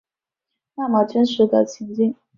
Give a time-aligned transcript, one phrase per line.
[0.73, 2.15] 那么真实的情景